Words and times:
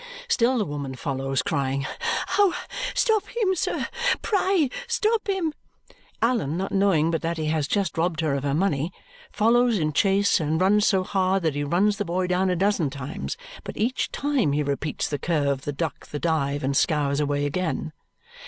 Still 0.27 0.57
the 0.57 0.65
woman 0.65 0.95
follows, 0.95 1.43
crying, 1.43 1.85
"Stop 2.95 3.27
him, 3.27 3.53
sir, 3.53 3.85
pray 4.23 4.71
stop 4.87 5.27
him!" 5.27 5.53
Allan, 6.23 6.57
not 6.57 6.71
knowing 6.71 7.11
but 7.11 7.21
that 7.21 7.37
he 7.37 7.45
has 7.53 7.67
just 7.67 7.99
robbed 7.99 8.21
her 8.21 8.33
of 8.33 8.41
her 8.41 8.55
money, 8.55 8.91
follows 9.31 9.77
in 9.77 9.93
chase 9.93 10.39
and 10.39 10.59
runs 10.59 10.87
so 10.87 11.03
hard 11.03 11.43
that 11.43 11.53
he 11.53 11.63
runs 11.63 11.97
the 11.97 12.05
boy 12.05 12.25
down 12.25 12.49
a 12.49 12.55
dozen 12.55 12.89
times, 12.89 13.37
but 13.63 13.77
each 13.77 14.11
time 14.11 14.53
he 14.53 14.63
repeats 14.63 15.07
the 15.07 15.19
curve, 15.19 15.61
the 15.65 15.71
duck, 15.71 16.07
the 16.07 16.17
dive, 16.17 16.63
and 16.63 16.75
scours 16.75 17.19
away 17.19 17.45
again. 17.45 17.93